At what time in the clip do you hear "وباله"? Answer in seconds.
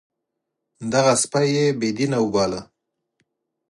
2.21-2.61